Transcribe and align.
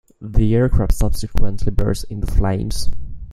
The 0.19 0.55
aircraft 0.55 0.95
subsequently 0.95 1.69
burst 1.71 2.05
into 2.09 2.25
flames. 2.25 2.89